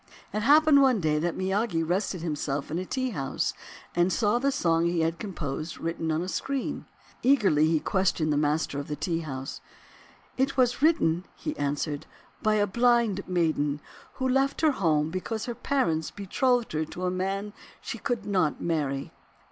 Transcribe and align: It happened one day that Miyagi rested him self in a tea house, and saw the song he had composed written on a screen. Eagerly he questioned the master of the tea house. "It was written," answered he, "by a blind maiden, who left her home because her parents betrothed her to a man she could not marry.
It 0.33 0.39
happened 0.41 0.81
one 0.81 0.99
day 0.99 1.19
that 1.19 1.37
Miyagi 1.37 1.87
rested 1.87 2.23
him 2.23 2.35
self 2.35 2.71
in 2.71 2.79
a 2.79 2.85
tea 2.85 3.11
house, 3.11 3.53
and 3.93 4.11
saw 4.11 4.39
the 4.39 4.51
song 4.51 4.87
he 4.87 5.01
had 5.01 5.19
composed 5.19 5.77
written 5.77 6.11
on 6.11 6.23
a 6.23 6.27
screen. 6.27 6.85
Eagerly 7.21 7.67
he 7.67 7.79
questioned 7.79 8.33
the 8.33 8.35
master 8.35 8.79
of 8.79 8.87
the 8.87 8.95
tea 8.95 9.19
house. 9.19 9.61
"It 10.37 10.57
was 10.57 10.81
written," 10.81 11.25
answered 11.55 12.07
he, 12.09 12.33
"by 12.41 12.55
a 12.55 12.65
blind 12.65 13.27
maiden, 13.29 13.79
who 14.13 14.27
left 14.27 14.61
her 14.61 14.71
home 14.71 15.11
because 15.11 15.45
her 15.45 15.53
parents 15.53 16.09
betrothed 16.09 16.71
her 16.71 16.83
to 16.83 17.05
a 17.05 17.11
man 17.11 17.53
she 17.79 17.99
could 17.99 18.25
not 18.25 18.59
marry. 18.59 19.13